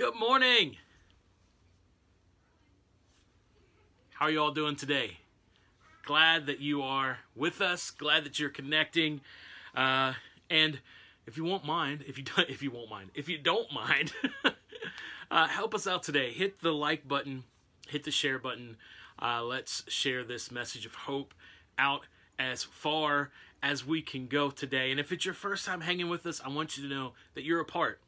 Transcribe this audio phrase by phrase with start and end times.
[0.00, 0.76] Good morning.
[4.14, 5.18] How are you all doing today?
[6.06, 7.90] Glad that you are with us.
[7.90, 9.20] Glad that you're connecting.
[9.74, 10.14] Uh,
[10.48, 10.80] and
[11.26, 14.14] if you won't mind, if you don't, if you won't mind, if you don't mind,
[15.30, 16.32] uh, help us out today.
[16.32, 17.44] Hit the like button,
[17.86, 18.78] hit the share button.
[19.20, 21.34] Uh, let's share this message of hope
[21.76, 22.06] out
[22.38, 23.32] as far
[23.62, 24.90] as we can go today.
[24.92, 27.44] And if it's your first time hanging with us, I want you to know that
[27.44, 28.00] you're a part.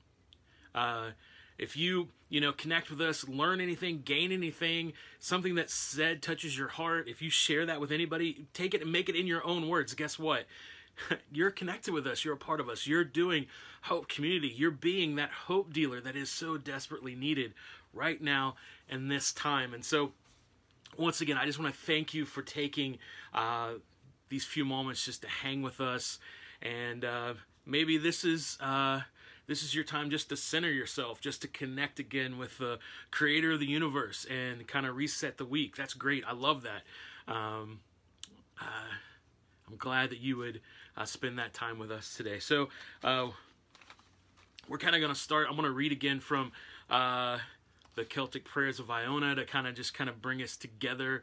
[0.74, 1.10] Uh,
[1.58, 6.56] if you you know connect with us learn anything gain anything something that said touches
[6.56, 9.44] your heart if you share that with anybody take it and make it in your
[9.46, 9.94] own words.
[9.94, 10.44] Guess what?
[11.32, 12.24] You're connected with us.
[12.24, 12.86] You're a part of us.
[12.86, 13.46] You're doing
[13.82, 14.48] hope community.
[14.48, 17.54] You're being that hope dealer that is so desperately needed
[17.92, 18.56] right now
[18.88, 19.74] in this time.
[19.74, 20.12] And so
[20.98, 22.98] once again i just want to thank you for taking
[23.32, 23.70] uh,
[24.28, 26.18] these few moments just to hang with us.
[26.60, 27.34] And uh,
[27.66, 29.00] maybe this is uh,
[29.46, 32.78] this is your time just to center yourself, just to connect again with the
[33.10, 35.76] creator of the universe and kind of reset the week.
[35.76, 36.24] That's great.
[36.26, 36.82] I love that.
[37.32, 37.80] Um,
[38.60, 38.94] uh,
[39.68, 40.60] I'm glad that you would
[40.96, 42.38] uh, spend that time with us today.
[42.38, 42.68] So,
[43.02, 43.28] uh,
[44.68, 45.48] we're kind of going to start.
[45.48, 46.52] I'm going to read again from
[46.88, 47.38] uh,
[47.94, 51.22] the Celtic Prayers of Iona to kind of just kind of bring us together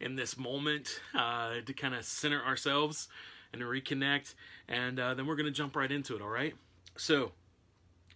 [0.00, 3.08] in this moment uh, to kind of center ourselves
[3.52, 4.34] and reconnect.
[4.68, 6.54] And uh, then we're going to jump right into it, all right?
[6.96, 7.32] So,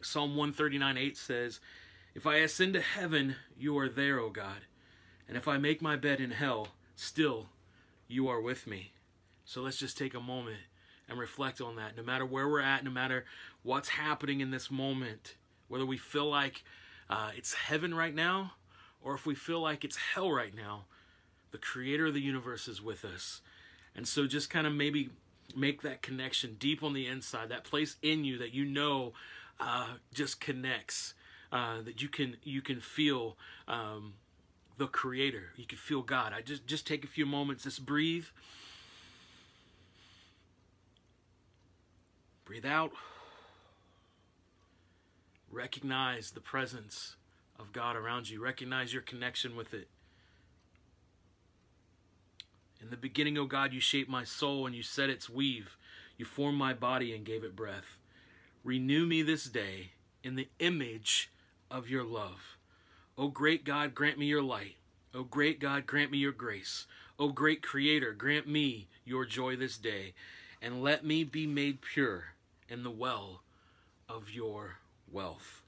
[0.05, 1.61] Psalm 139 8 says,
[2.14, 4.67] If I ascend to heaven, you are there, O God.
[5.28, 7.48] And if I make my bed in hell, still
[8.09, 8.92] you are with me.
[9.44, 10.59] So let's just take a moment
[11.09, 11.97] and reflect on that.
[11.97, 13.25] No matter where we're at, no matter
[13.62, 15.36] what's happening in this moment,
[15.69, 16.64] whether we feel like
[17.09, 18.53] uh, it's heaven right now
[19.03, 20.84] or if we feel like it's hell right now,
[21.50, 23.41] the creator of the universe is with us.
[23.94, 25.11] And so just kind of maybe
[25.56, 29.12] make that connection deep on the inside, that place in you that you know
[29.62, 31.14] uh, just connects.
[31.52, 33.36] Uh, that you can you can feel
[33.69, 34.14] um,
[34.78, 35.50] the Creator.
[35.56, 36.32] You can feel God.
[36.32, 37.64] I just just take a few moments.
[37.64, 38.25] Just breathe.
[42.47, 42.92] Breathe out.
[45.50, 47.16] Recognize the presence
[47.58, 48.42] of God around you.
[48.42, 49.88] Recognize your connection with it.
[52.81, 55.76] In the beginning, O oh God, you shaped my soul and you set its weave.
[56.16, 57.98] You formed my body and gave it breath.
[58.65, 59.93] Renew me this day
[60.23, 61.31] in the image
[61.71, 62.56] of your love.
[63.19, 64.77] O great God, grant me your light.
[65.15, 66.87] O great God, grant me your grace.
[67.19, 70.15] O great Creator, grant me your joy this day,
[70.61, 72.34] and let me be made pure
[72.69, 73.43] in the well
[74.09, 74.77] of your
[75.11, 75.62] wealth.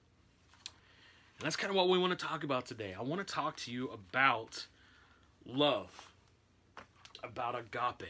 [1.38, 2.94] And that's kind of what we want to talk about today.
[2.98, 4.66] I want to talk to you about
[5.44, 6.12] love,
[7.22, 8.08] about agape.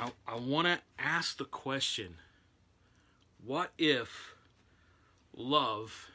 [0.00, 2.16] I, I want to ask the question
[3.44, 4.34] what if
[5.36, 6.08] love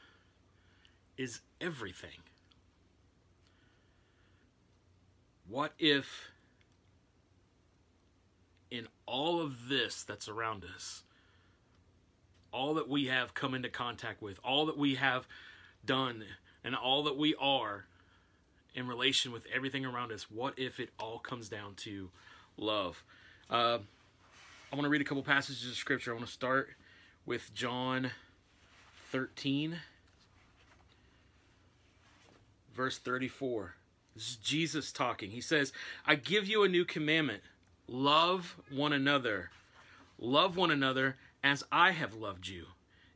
[1.18, 2.20] is everything?
[5.48, 6.30] What if
[8.72, 11.04] in all of this that's around us,
[12.52, 15.28] all that we have come into contact with, all that we have
[15.86, 16.24] done,
[16.64, 17.86] and all that we are
[18.74, 22.10] in relation with everything around us, what if it all comes down to
[22.58, 23.04] love?
[23.50, 23.78] Uh,
[24.72, 26.12] I want to read a couple passages of scripture.
[26.12, 26.70] I want to start
[27.28, 28.10] with John
[29.12, 29.78] 13,
[32.76, 33.76] verse 34.
[34.16, 35.30] This is Jesus talking.
[35.30, 35.74] He says,
[36.08, 37.44] I give you a new commandment
[37.88, 39.52] love one another.
[40.18, 42.66] Love one another as I have loved you.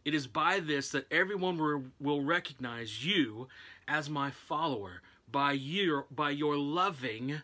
[0.06, 3.48] It is by this that everyone will recognize you
[3.88, 5.02] as my follower,
[5.32, 7.42] by your, by your loving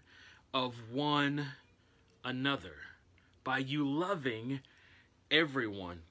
[0.54, 1.48] of one
[2.26, 2.74] another
[3.44, 4.60] by you loving
[5.30, 6.02] everyone.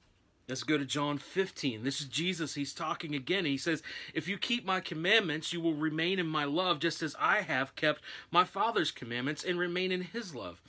[0.47, 1.83] Let's go to John 15.
[1.83, 2.53] This is Jesus.
[2.53, 3.45] He's talking again.
[3.45, 3.83] He says,
[4.13, 7.75] If you keep my commandments, you will remain in my love, just as I have
[7.75, 10.61] kept my Father's commandments and remain in his love.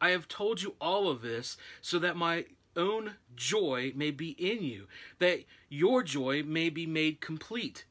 [0.00, 4.62] I have told you all of this so that my own joy may be in
[4.62, 4.86] you,
[5.18, 7.84] that your joy may be made complete.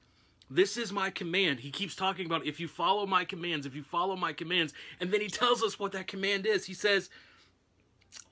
[0.53, 1.61] This is my command.
[1.61, 4.71] He keeps talking about if you follow my commands, if you follow my commands.
[4.99, 6.65] And then he tells us what that command is.
[6.65, 7.09] He says,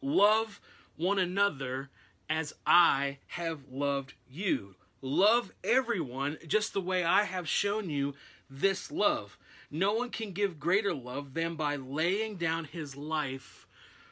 [0.03, 0.61] Love
[0.97, 1.89] one another
[2.29, 4.75] as I have loved you.
[5.01, 8.13] Love everyone just the way I have shown you
[8.51, 9.39] this love.
[9.71, 13.65] No one can give greater love than by laying down his life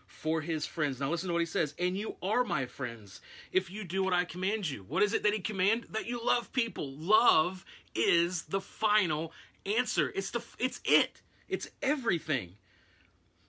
[0.09, 0.99] for his friends.
[0.99, 1.73] Now listen to what he says.
[1.79, 3.21] And you are my friends
[3.53, 4.83] if you do what I command you.
[4.87, 5.85] What is it that he command?
[5.91, 6.91] That you love people.
[6.91, 7.63] Love
[7.95, 9.31] is the final
[9.65, 10.11] answer.
[10.15, 11.21] It's the it's it.
[11.47, 12.55] It's everything.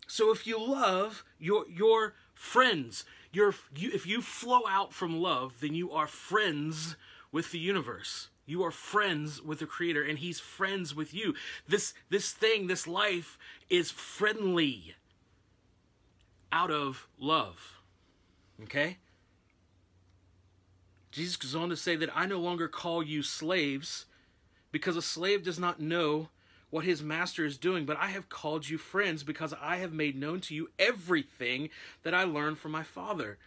[0.07, 5.55] So if you love your your friends, your you, if you flow out from love,
[5.61, 6.95] then you are friends
[7.33, 8.29] with the universe.
[8.47, 11.35] You are friends with the creator and he's friends with you.
[11.67, 13.39] This this thing, this life
[13.71, 14.95] is friendly
[16.53, 17.81] out of love.
[18.63, 18.99] Okay?
[21.11, 24.07] Jesus goes on to say that I no longer call you slaves
[24.71, 26.29] because a slave does not know
[26.71, 30.17] what his master is doing, but I have called you friends because I have made
[30.17, 31.69] known to you everything
[32.05, 33.39] that I learned from my Father.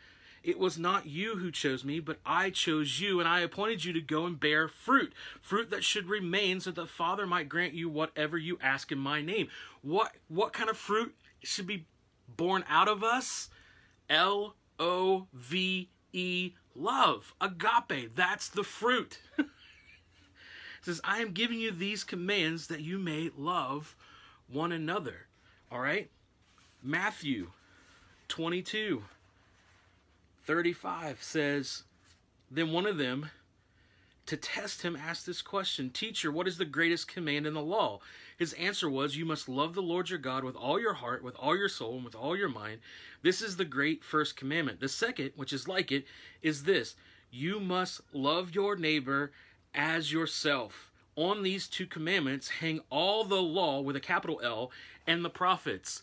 [0.43, 3.93] It was not you who chose me, but I chose you, and I appointed you
[3.93, 7.73] to go and bear fruit, fruit that should remain, so that the Father might grant
[7.73, 9.47] you whatever you ask in my name.
[9.81, 11.85] What what kind of fruit should be
[12.27, 13.49] born out of us?
[14.09, 18.15] L O V E love, agape.
[18.15, 19.19] That's the fruit.
[19.37, 19.45] it
[20.81, 23.95] says, I am giving you these commands that you may love
[24.47, 25.27] one another.
[25.71, 26.09] All right?
[26.81, 27.51] Matthew
[28.27, 29.03] 22
[30.45, 31.83] 35 says,
[32.51, 33.29] Then one of them,
[34.25, 37.99] to test him, asked this question Teacher, what is the greatest command in the law?
[38.43, 41.33] His answer was, You must love the Lord your God with all your heart, with
[41.37, 42.81] all your soul, and with all your mind.
[43.21, 44.81] This is the great first commandment.
[44.81, 46.05] The second, which is like it,
[46.41, 46.95] is this
[47.31, 49.31] You must love your neighbor
[49.73, 50.91] as yourself.
[51.15, 54.71] On these two commandments hang all the law with a capital L
[55.07, 56.01] and the prophets.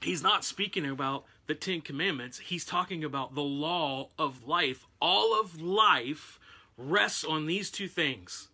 [0.00, 4.86] He's not speaking about the Ten Commandments, he's talking about the law of life.
[5.02, 6.38] All of life
[6.76, 8.50] rests on these two things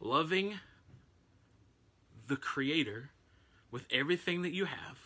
[0.00, 0.58] loving
[2.28, 3.10] the Creator
[3.70, 4.98] with everything that you have,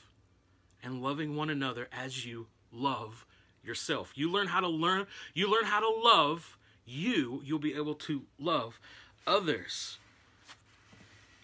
[0.82, 3.26] and loving one another as you love
[3.62, 4.12] yourself.
[4.14, 6.56] You learn how to learn, you learn how to love
[6.86, 8.80] you, you'll be able to love
[9.26, 9.98] others.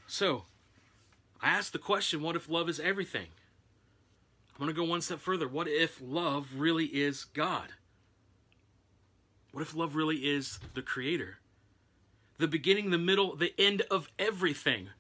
[0.07, 0.45] So,
[1.43, 3.27] I asked the question what if love is everything?
[4.55, 5.47] I'm going to go one step further.
[5.47, 7.73] What if love really is God?
[9.53, 11.39] What if love really is the Creator?
[12.39, 14.91] The beginning, the middle, the end of everything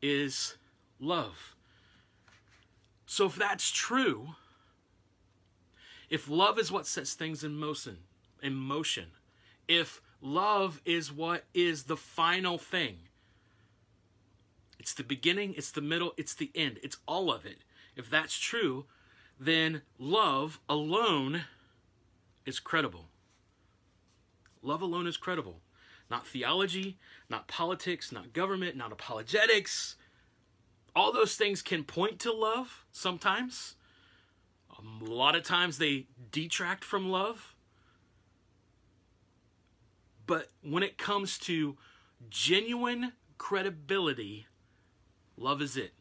[0.00, 0.56] is
[1.00, 1.54] love.
[3.06, 4.28] So if that's true,
[6.08, 7.98] if love is what sets things in motion,
[8.42, 9.06] in motion,
[9.66, 12.98] if love is what is the final thing,
[14.78, 17.58] it's the beginning, it's the middle, it's the end, it's all of it.
[17.96, 18.86] If that's true,
[19.38, 21.42] then love alone
[22.46, 23.06] is credible.
[24.62, 25.60] Love alone is credible.
[26.12, 26.98] Not theology,
[27.30, 29.96] not politics, not government, not apologetics,
[30.94, 33.76] all those things can point to love sometimes.
[34.78, 37.54] Um, a lot of times they detract from love.
[40.26, 41.78] But when it comes to
[42.28, 44.46] genuine credibility,
[45.38, 45.94] love is it.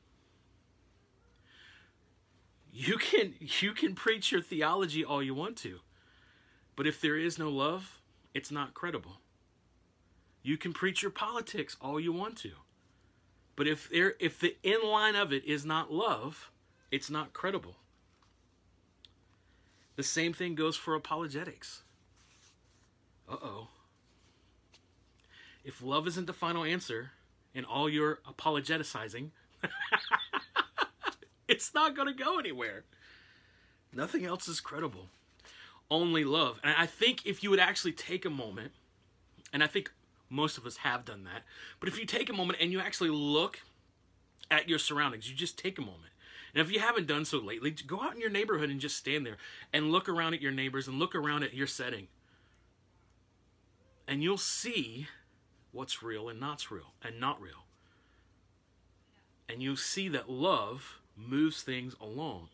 [2.73, 5.79] You can you can preach your theology all you want to.
[6.75, 8.01] But if there is no love,
[8.33, 9.21] it's not credible.
[10.43, 12.51] You can preach your politics all you want to.
[13.55, 16.51] But if there if the inline of it is not love,
[16.89, 17.75] it's not credible.
[19.95, 21.83] The same thing goes for apologetics.
[23.29, 23.67] Uh-oh.
[25.63, 27.11] If love isn't the final answer
[27.53, 29.29] in all your apologeticizing,
[31.47, 32.83] it's not going to go anywhere.
[33.93, 35.07] Nothing else is credible.
[35.89, 36.59] Only love.
[36.63, 38.71] And I think if you would actually take a moment,
[39.53, 39.91] and I think
[40.31, 41.43] most of us have done that.
[41.79, 43.59] But if you take a moment and you actually look
[44.49, 46.11] at your surroundings, you just take a moment.
[46.53, 49.25] And if you haven't done so lately, go out in your neighborhood and just stand
[49.25, 49.37] there
[49.71, 52.07] and look around at your neighbors and look around at your setting.
[54.07, 55.07] And you'll see
[55.71, 57.65] what's real and not real and not real.
[59.47, 62.49] And you'll see that love moves things along.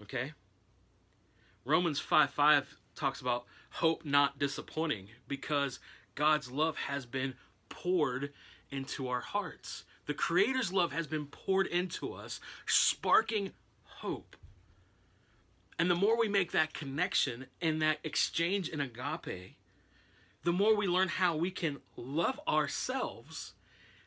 [0.00, 0.32] Okay?
[1.64, 5.78] Romans 5 5 talks about hope not disappointing because
[6.14, 7.34] God's love has been
[7.68, 8.32] poured
[8.70, 9.84] into our hearts.
[10.06, 13.52] The Creator's love has been poured into us, sparking
[13.84, 14.36] hope.
[15.78, 19.56] And the more we make that connection and that exchange in agape,
[20.44, 23.54] the more we learn how we can love ourselves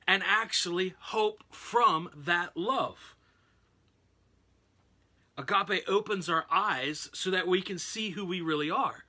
[0.07, 3.15] and actually hope from that love.
[5.37, 9.05] Agape opens our eyes so that we can see who we really are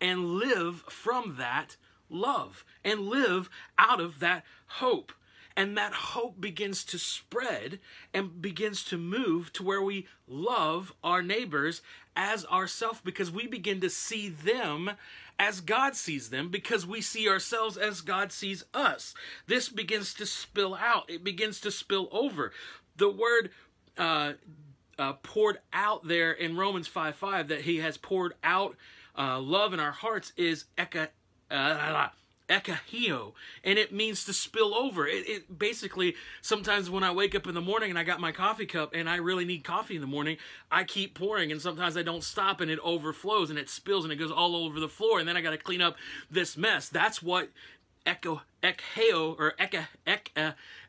[0.00, 1.76] and live from that
[2.12, 5.12] love and live out of that hope.
[5.56, 7.78] And that hope begins to spread
[8.14, 11.82] and begins to move to where we love our neighbors
[12.16, 14.92] as ourselves because we begin to see them
[15.38, 19.14] as God sees them because we see ourselves as God sees us.
[19.46, 22.52] This begins to spill out, it begins to spill over.
[22.96, 23.50] The word
[23.98, 24.34] uh,
[24.98, 28.76] uh, poured out there in Romans 5 5 that he has poured out
[29.16, 31.08] uh, love in our hearts is eka,
[31.52, 32.08] uh,
[32.48, 33.32] ekahio,
[33.64, 35.06] and it means to spill over.
[35.06, 38.32] It, it, basically sometimes when I wake up in the morning and I got my
[38.32, 40.36] coffee cup and I really need coffee in the morning,
[40.70, 44.12] I keep pouring, and sometimes I don't stop and it overflows and it spills and
[44.12, 45.96] it goes all over the floor, and then I got to clean up
[46.30, 46.88] this mess.
[46.88, 47.48] That's what
[48.04, 50.32] echo ekheo or eka ek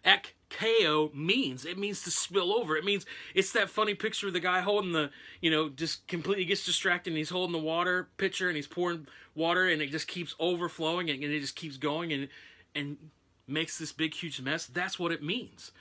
[0.03, 1.65] ek KO means.
[1.65, 2.77] It means to spill over.
[2.77, 5.09] It means it's that funny picture of the guy holding the,
[5.41, 9.07] you know, just completely gets distracted and he's holding the water pitcher and he's pouring
[9.35, 12.29] water and it just keeps overflowing and it just keeps going and
[12.75, 12.97] and
[13.47, 14.65] makes this big huge mess.
[14.65, 15.71] That's what it means.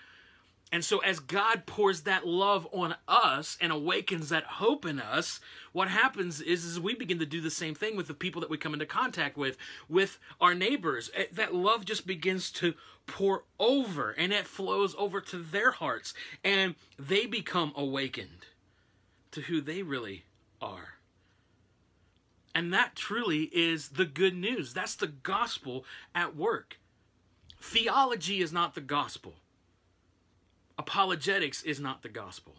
[0.72, 5.38] And so, as God pours that love on us and awakens that hope in us,
[5.72, 8.48] what happens is, is we begin to do the same thing with the people that
[8.48, 11.10] we come into contact with, with our neighbors.
[11.14, 12.72] Eh, that love just begins to
[13.06, 18.46] pour over and it flows over to their hearts, and they become awakened
[19.32, 20.24] to who they really
[20.62, 20.94] are.
[22.54, 24.72] And that truly is the good news.
[24.72, 26.78] That's the gospel at work.
[27.60, 29.34] Theology is not the gospel
[30.78, 32.54] apologetics is not the gospel.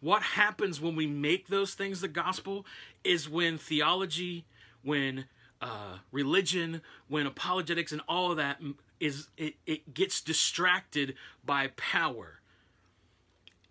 [0.00, 2.66] What happens when we make those things the gospel
[3.04, 4.44] is when theology,
[4.82, 5.24] when
[5.62, 8.60] uh, religion, when apologetics, and all of that
[9.00, 11.14] is it, it gets distracted
[11.44, 12.40] by power,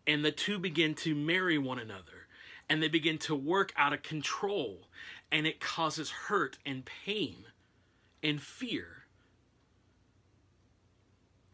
[0.07, 2.27] and the two begin to marry one another,
[2.67, 4.87] and they begin to work out of control,
[5.31, 7.45] and it causes hurt and pain
[8.23, 9.03] and fear.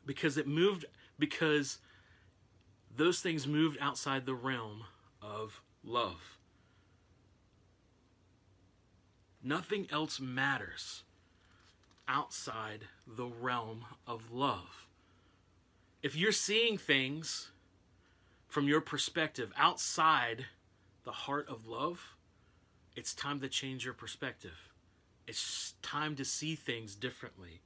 [0.05, 0.85] Because it moved
[1.19, 1.77] because
[2.95, 4.85] those things moved outside the realm
[5.21, 6.37] of love.
[9.43, 11.03] Nothing else matters
[12.07, 14.87] outside the realm of love.
[16.01, 17.51] If you're seeing things
[18.47, 20.45] from your perspective outside
[21.03, 22.15] the heart of love,
[22.95, 24.73] it's time to change your perspective.
[25.27, 27.61] It's time to see things differently.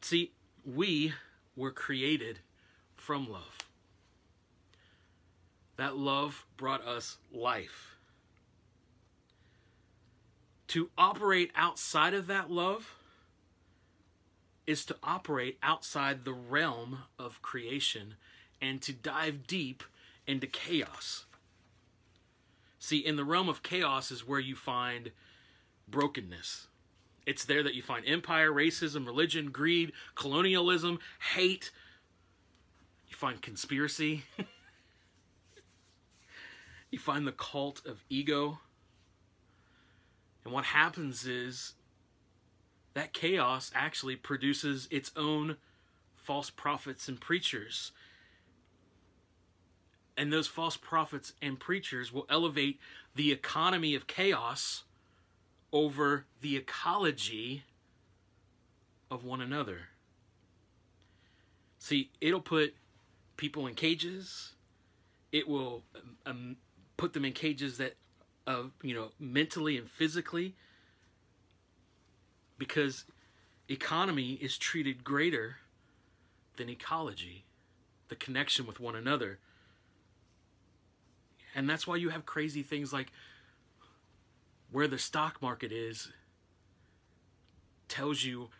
[0.00, 0.32] See,
[0.64, 1.12] we
[1.56, 2.40] were created
[2.94, 3.58] from love.
[5.76, 7.96] That love brought us life.
[10.68, 12.94] To operate outside of that love
[14.66, 18.14] is to operate outside the realm of creation
[18.60, 19.84] and to dive deep
[20.26, 21.24] into chaos.
[22.78, 25.12] See, in the realm of chaos is where you find
[25.88, 26.66] brokenness.
[27.26, 31.00] It's there that you find empire, racism, religion, greed, colonialism,
[31.34, 31.72] hate.
[33.08, 34.22] You find conspiracy.
[36.90, 38.60] you find the cult of ego.
[40.44, 41.72] And what happens is
[42.94, 45.56] that chaos actually produces its own
[46.14, 47.90] false prophets and preachers.
[50.16, 52.78] And those false prophets and preachers will elevate
[53.16, 54.84] the economy of chaos
[55.76, 57.62] over the ecology
[59.10, 59.80] of one another.
[61.78, 62.74] See, it'll put
[63.36, 64.54] people in cages.
[65.32, 65.82] It will
[66.24, 66.56] um,
[66.96, 67.94] put them in cages that,
[68.46, 70.54] uh, you know, mentally and physically,
[72.56, 73.04] because
[73.68, 75.56] economy is treated greater
[76.56, 77.44] than ecology,
[78.08, 79.38] the connection with one another.
[81.54, 83.12] And that's why you have crazy things like
[84.76, 86.12] where the stock market is
[87.88, 88.50] tells you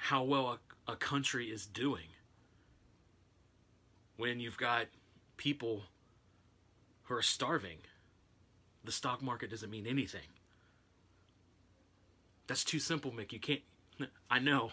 [0.00, 0.58] how well
[0.88, 2.06] a, a country is doing.
[4.16, 4.86] When you've got
[5.36, 5.82] people
[7.02, 7.80] who are starving,
[8.82, 10.30] the stock market doesn't mean anything.
[12.46, 13.32] That's too simple, Mick.
[13.32, 13.60] You can't.
[14.30, 14.70] I know.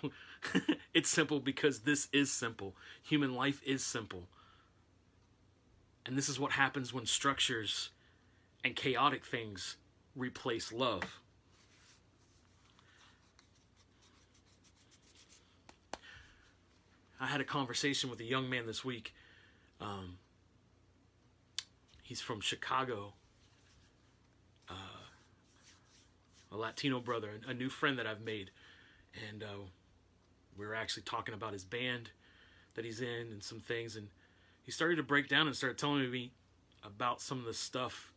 [0.94, 2.74] it's simple because this is simple.
[3.04, 4.30] Human life is simple.
[6.06, 7.90] And this is what happens when structures
[8.64, 9.75] and chaotic things
[10.16, 11.20] replace love.
[17.20, 19.14] I had a conversation with a young man this week.
[19.80, 20.18] Um,
[22.04, 23.14] he's from Chicago,
[24.70, 24.74] uh,
[26.52, 28.52] a Latino brother, a new friend that I've made.
[29.30, 29.64] And uh,
[30.58, 32.12] we were actually talking about his band
[32.76, 33.96] that he's in and some things.
[33.96, 34.08] And
[34.64, 36.32] he started to break down and started telling me
[36.84, 38.12] about some of the stuff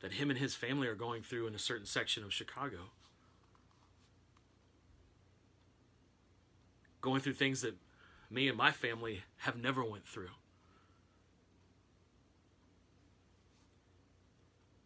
[0.00, 2.78] that him and his family are going through in a certain section of Chicago.
[7.00, 7.74] Going through things that
[8.30, 10.30] me and my family have never went through.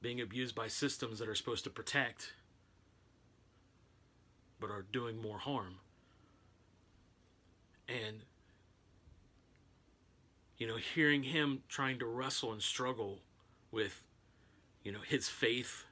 [0.01, 2.33] Being abused by systems that are supposed to protect
[4.61, 5.77] but are doing more harm.
[7.89, 8.23] And
[10.59, 13.21] you know, hearing him trying to wrestle and struggle
[13.71, 14.03] with
[14.83, 15.85] you know, his faith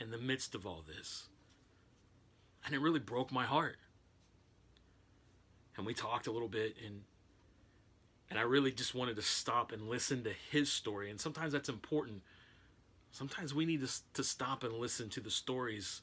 [0.00, 1.28] in the midst of all this.
[2.64, 3.76] And it really broke my heart.
[5.76, 7.02] And we talked a little bit and
[8.30, 11.10] and I really just wanted to stop and listen to his story.
[11.10, 12.22] And sometimes that's important.
[13.10, 16.00] Sometimes we need to, to stop and listen to the stories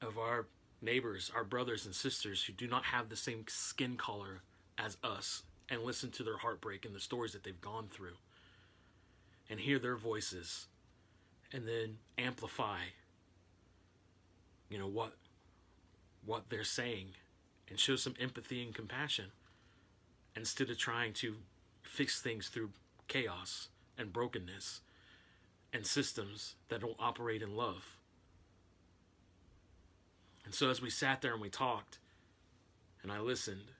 [0.00, 0.46] of our
[0.80, 4.40] neighbors, our brothers and sisters who do not have the same skin color
[4.78, 8.16] as us and listen to their heartbreak and the stories that they've gone through
[9.50, 10.66] and hear their voices
[11.52, 12.78] and then amplify
[14.68, 15.12] you know what
[16.24, 17.08] what they're saying
[17.68, 19.26] and show some empathy and compassion
[20.36, 21.36] instead of trying to
[21.82, 22.70] fix things through
[23.08, 24.80] chaos and brokenness
[25.72, 27.96] and systems that don't operate in love.
[30.44, 31.98] And so as we sat there and we talked
[33.02, 33.72] and I listened,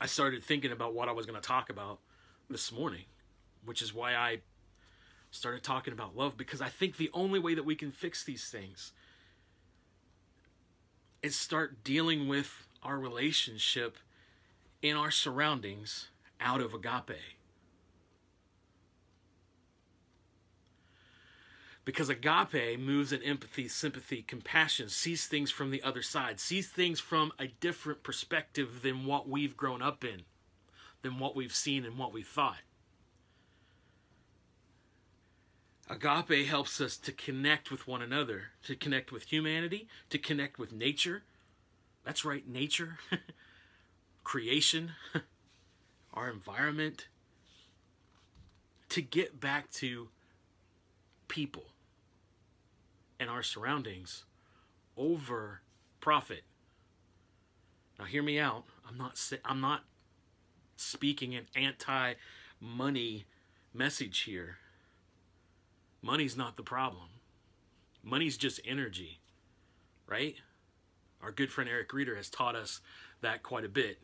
[0.00, 2.00] I started thinking about what I was going to talk about
[2.50, 3.04] this morning,
[3.64, 4.38] which is why I
[5.34, 8.48] started talking about love because I think the only way that we can fix these
[8.48, 8.92] things
[11.22, 13.98] is start dealing with our relationship
[14.80, 16.08] in our surroundings
[16.40, 17.18] out of agape.
[21.84, 27.00] Because agape moves in empathy, sympathy, compassion, sees things from the other side, sees things
[27.00, 30.22] from a different perspective than what we've grown up in,
[31.02, 32.60] than what we've seen and what we thought.
[35.88, 40.72] Agape helps us to connect with one another, to connect with humanity, to connect with
[40.72, 41.24] nature.
[42.04, 42.98] That's right, nature.
[44.24, 44.92] creation,
[46.14, 47.08] our environment,
[48.88, 50.08] to get back to
[51.28, 51.66] people
[53.20, 54.24] and our surroundings
[54.96, 55.60] over
[56.00, 56.42] profit.
[57.98, 58.64] Now hear me out.
[58.88, 59.84] I'm not I'm not
[60.76, 63.26] speaking an anti-money
[63.72, 64.58] message here.
[66.04, 67.08] Money's not the problem.
[68.02, 69.20] Money's just energy,
[70.06, 70.34] right?
[71.22, 72.82] Our good friend Eric Reeder has taught us
[73.22, 73.98] that quite a bit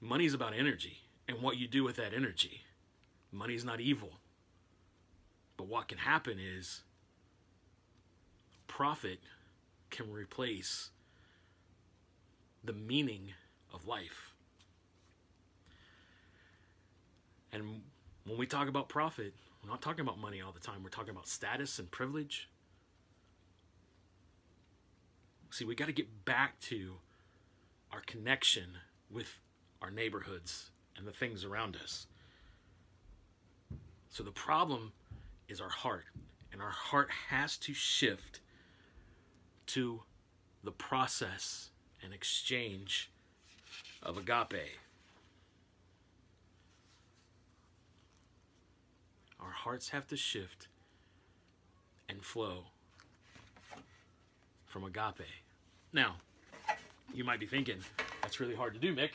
[0.00, 0.96] Money's about energy
[1.28, 2.62] and what you do with that energy.
[3.30, 4.12] Money's not evil.
[5.58, 6.80] But what can happen is
[8.66, 9.18] profit
[9.90, 10.88] can replace
[12.64, 13.34] the meaning
[13.74, 14.32] of life.
[17.52, 17.82] And
[18.24, 20.82] when we talk about profit, we're not talking about money all the time.
[20.82, 22.48] We're talking about status and privilege.
[25.50, 26.94] See, we got to get back to
[27.90, 28.78] our connection
[29.10, 29.38] with
[29.80, 32.06] our neighborhoods, and the things around us.
[34.10, 34.92] So the problem
[35.48, 36.04] is our heart,
[36.52, 38.40] and our heart has to shift
[39.66, 40.02] to
[40.64, 41.70] the process
[42.02, 43.10] and exchange
[44.02, 44.78] of agape.
[49.40, 50.66] Our hearts have to shift
[52.08, 52.64] and flow
[54.64, 55.28] from agape.
[55.92, 56.16] Now,
[57.12, 57.76] you might be thinking,
[58.22, 59.10] that's really hard to do, Mick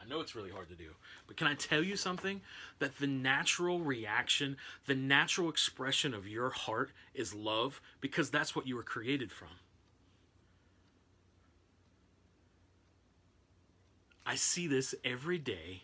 [0.00, 0.90] I know it's really hard to do.
[1.26, 2.40] But can I tell you something?
[2.78, 8.64] That the natural reaction, the natural expression of your heart is love because that's what
[8.64, 9.48] you were created from.
[14.24, 15.82] I see this every day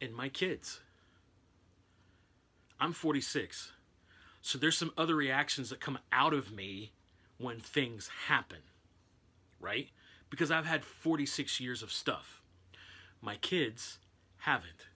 [0.00, 0.80] in my kids.
[2.82, 3.70] I'm 46.
[4.40, 6.90] So there's some other reactions that come out of me
[7.38, 8.58] when things happen,
[9.60, 9.88] right?
[10.30, 12.42] Because I've had 46 years of stuff.
[13.20, 14.00] My kids
[14.38, 14.88] haven't.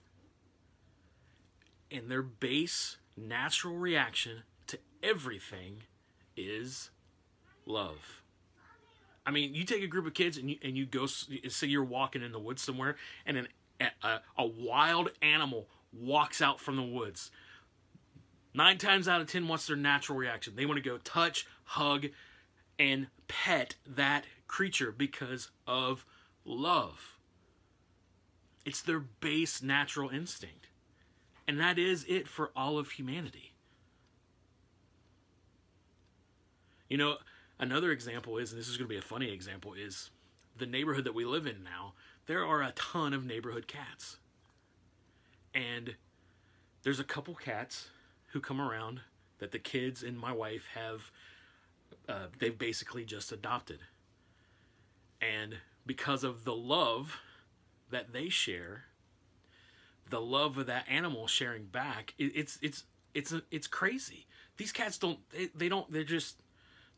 [1.89, 5.83] And their base natural reaction to everything
[6.35, 6.89] is
[7.65, 8.21] love.
[9.25, 11.85] I mean, you take a group of kids and you and you go say you're
[11.85, 13.47] walking in the woods somewhere, and an,
[14.03, 17.31] a, a wild animal walks out from the woods.
[18.57, 20.55] Nine times out of ten, what's their natural reaction?
[20.55, 22.07] They want to go touch, hug,
[22.79, 26.03] and pet that creature because of
[26.43, 27.19] love.
[28.65, 30.69] It's their base natural instinct.
[31.47, 33.53] And that is it for all of humanity.
[36.89, 37.17] You know,
[37.59, 40.09] another example is, and this is going to be a funny example, is
[40.57, 41.93] the neighborhood that we live in now.
[42.25, 44.17] There are a ton of neighborhood cats.
[45.53, 45.93] And
[46.81, 47.89] there's a couple cats
[48.27, 49.01] who come around
[49.39, 51.11] that the kids and my wife have,
[52.09, 53.79] uh, they've basically just adopted.
[55.21, 57.17] And because of the love
[57.89, 58.85] that they share,
[60.09, 64.27] the love of that animal sharing back, it, it's it's it's it's crazy.
[64.57, 66.37] These cats don't they, they don't they're just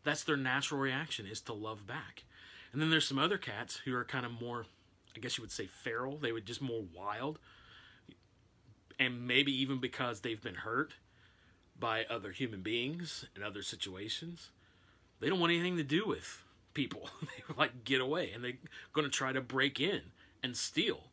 [0.04, 2.24] that's their natural reaction is to love back.
[2.72, 4.66] And then there's some other cats who are kind of more
[5.16, 6.18] I guess you would say feral.
[6.18, 7.40] They would just more wild.
[9.00, 10.94] And maybe even because they've been hurt,
[11.80, 14.50] by other human beings and other situations.
[15.20, 17.10] They don't want anything to do with people.
[17.22, 18.58] they like get away and they're
[18.94, 20.02] going to try to break in
[20.44, 21.04] and steal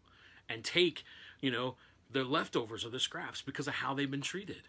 [0.48, 1.04] and take,
[1.40, 1.74] you know,
[2.10, 4.62] their leftovers or their scraps because of how they've been treated.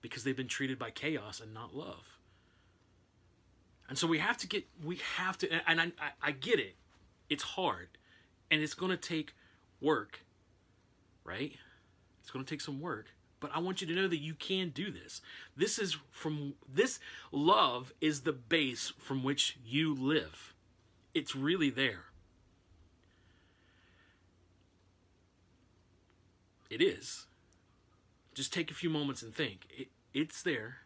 [0.00, 2.18] Because they've been treated by chaos and not love.
[3.88, 6.76] And so we have to get, we have to, and I, I, get it.
[7.28, 7.88] It's hard
[8.50, 9.34] and it's going to take
[9.80, 10.20] work,
[11.24, 11.52] right?
[12.22, 13.08] It's going to take some work.
[13.42, 15.20] But I want you to know that you can do this.
[15.56, 17.00] This is from this
[17.32, 20.54] love is the base from which you live.
[21.12, 22.04] It's really there.
[26.70, 27.26] It is.
[28.32, 29.66] Just take a few moments and think.
[29.68, 30.78] It, it's there.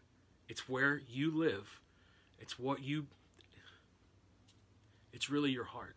[0.48, 1.78] It's where you live.
[2.40, 3.06] It's what you
[5.12, 5.96] it's really your heart.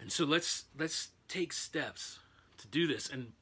[0.00, 2.18] And so let's let's take steps
[2.58, 3.32] to do this and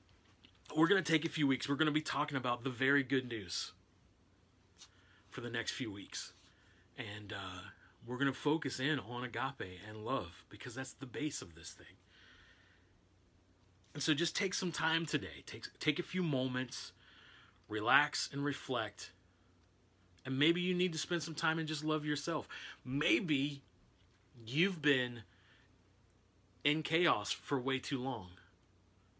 [0.76, 1.68] we're going to take a few weeks.
[1.68, 3.72] We're going to be talking about the very good news
[5.30, 6.32] for the next few weeks.
[6.98, 7.60] And uh,
[8.06, 11.70] we're going to focus in on agape and love because that's the base of this
[11.70, 11.96] thing.
[13.94, 15.44] And so just take some time today.
[15.46, 16.92] Take, take a few moments,
[17.68, 19.12] relax and reflect.
[20.26, 22.48] And maybe you need to spend some time and just love yourself.
[22.84, 23.62] Maybe
[24.44, 25.22] you've been
[26.64, 28.30] in chaos for way too long.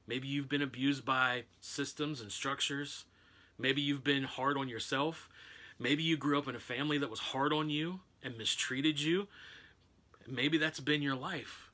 [0.07, 3.05] Maybe you've been abused by systems and structures.
[3.59, 5.29] Maybe you've been hard on yourself.
[5.79, 9.29] Maybe you grew up in a family that was hard on you and mistreated you.
[10.27, 11.71] Maybe that's been your life.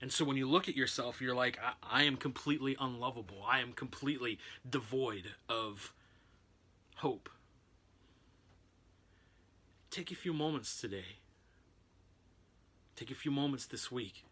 [0.00, 3.44] And so when you look at yourself, you're like, I, I am completely unlovable.
[3.48, 4.38] I am completely
[4.68, 5.94] devoid of
[6.96, 7.28] hope.
[9.90, 11.18] Take a few moments today.
[12.96, 14.24] Take a few moments this week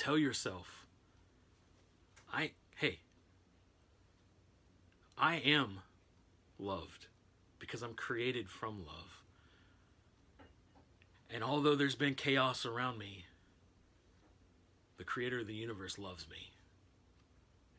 [0.00, 0.86] Tell yourself,
[2.32, 3.00] I, hey,
[5.18, 5.80] I am
[6.58, 7.08] loved
[7.58, 9.20] because I'm created from love.
[11.28, 13.26] And although there's been chaos around me,
[14.96, 16.50] the creator of the universe loves me.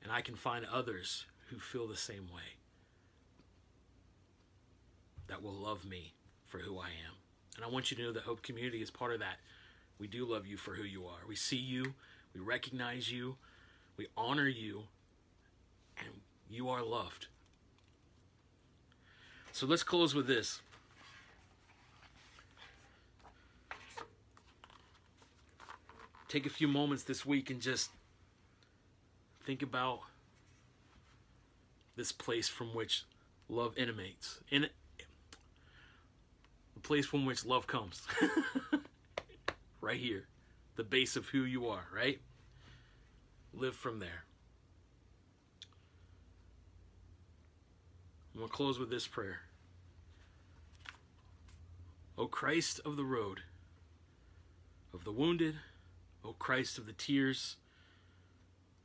[0.04, 2.54] And I can find others who feel the same way
[5.26, 6.14] that will love me
[6.46, 7.16] for who I am.
[7.56, 9.38] And I want you to know that Hope Community is part of that.
[9.98, 11.20] We do love you for who you are.
[11.28, 11.94] We see you,
[12.34, 13.36] we recognize you,
[13.98, 14.84] we honor you,
[15.98, 16.10] and
[16.50, 17.28] you are loved.
[19.52, 20.62] So let's close with this.
[26.28, 27.90] Take a few moments this week and just
[29.44, 30.00] think about
[31.98, 33.04] this place from which
[33.50, 34.40] love animates.
[34.50, 34.68] In
[36.74, 38.02] the place from which love comes.
[39.82, 40.26] right here,
[40.82, 42.20] the base of who you are, right?
[43.54, 44.24] Live from there.
[48.36, 49.42] To close with this prayer.
[52.18, 53.42] O Christ of the road,
[54.92, 55.54] of the wounded,
[56.26, 57.58] O Christ of the tears,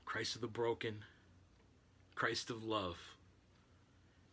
[0.05, 0.97] Christ of the broken,
[2.15, 2.99] Christ of love,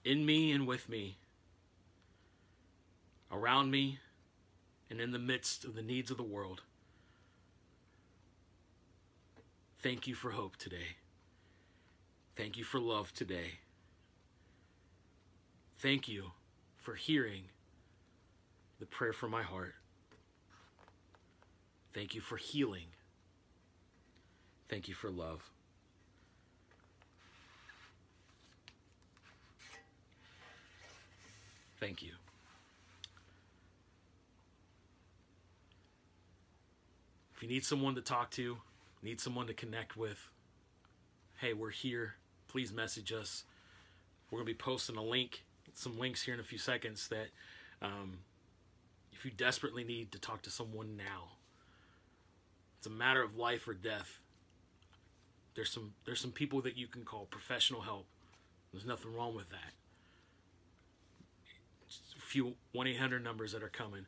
[0.04, 1.16] in me and with me,
[3.32, 4.00] around me
[4.90, 6.62] and in the midst of the needs of the world.
[9.84, 10.96] Thank you for hope today.
[12.38, 13.60] Thank you for love today.
[15.80, 16.32] Thank you
[16.78, 17.44] for hearing
[18.80, 19.76] the prayer from my heart.
[21.94, 22.86] Thank you for healing.
[24.70, 25.52] Thank you for love.
[31.82, 32.14] Thank you.
[37.36, 38.60] If you need someone to talk to,
[39.04, 40.30] need someone to connect with,
[41.40, 42.16] hey, we're here.
[42.48, 43.44] Please message us.
[44.32, 47.28] We're going to be posting a link, some links here in a few seconds that
[47.82, 48.20] um,
[49.12, 51.34] if you desperately need to talk to someone now,
[52.78, 54.20] it's a matter of life or death.
[55.56, 58.08] There's some there's some people that you can call professional help.
[58.72, 59.74] There's nothing wrong with that.
[61.88, 64.08] Just a few 1-800 numbers that are coming.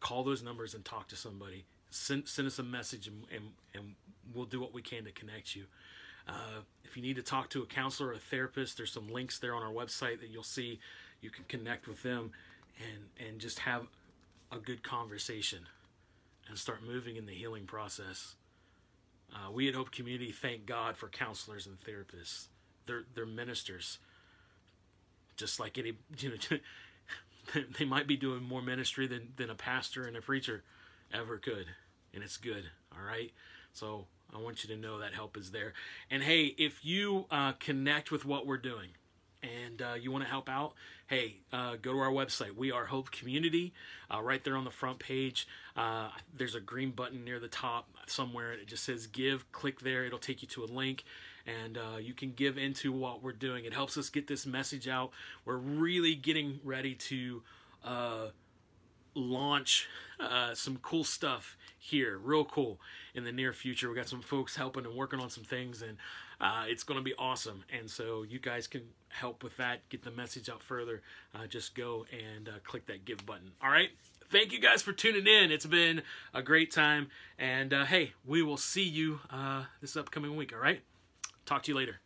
[0.00, 3.94] Call those numbers and talk to somebody send, send us a message and, and, and
[4.34, 5.64] we'll do what we can to connect you.
[6.28, 9.38] Uh, if you need to talk to a counselor or a therapist, there's some links
[9.38, 10.78] there on our website that you'll see.
[11.20, 12.30] You can connect with them
[12.78, 13.86] and, and just have
[14.52, 15.60] a good conversation
[16.48, 18.34] and start moving in the healing process.
[19.32, 22.46] Uh, we at Hope Community thank God for counselors and therapists.
[22.86, 23.98] They're, they're ministers.
[25.36, 30.06] Just like any, you know, they might be doing more ministry than, than a pastor
[30.06, 30.62] and a preacher
[31.12, 31.66] ever could.
[32.14, 32.64] And it's good.
[32.92, 33.32] All right.
[33.72, 35.72] So I want you to know that help is there.
[36.10, 38.88] And hey, if you uh, connect with what we're doing
[39.42, 40.74] and uh, you want to help out,
[41.06, 42.54] hey, uh, go to our website.
[42.56, 43.72] We are Hope Community.
[44.12, 45.46] Uh, right there on the front page,
[45.76, 48.52] uh, there's a green button near the top somewhere.
[48.52, 49.50] It just says Give.
[49.52, 50.04] Click there.
[50.04, 51.04] It'll take you to a link
[51.46, 53.64] and uh, you can give into what we're doing.
[53.64, 55.10] It helps us get this message out.
[55.44, 57.42] We're really getting ready to
[57.84, 58.26] uh,
[59.14, 62.78] launch uh, some cool stuff here, real cool
[63.14, 63.88] in the near future.
[63.88, 65.96] We got some folks helping and working on some things, and
[66.40, 67.64] uh, it's going to be awesome.
[67.76, 71.02] And so you guys can help with that, get the message out further.
[71.34, 73.52] Uh, just go and uh, click that give button.
[73.62, 73.90] All right.
[74.30, 75.50] Thank you guys for tuning in.
[75.50, 77.08] It's been a great time.
[77.38, 80.52] And uh, hey, we will see you uh, this upcoming week.
[80.52, 80.80] All right.
[81.46, 82.00] Talk to you later.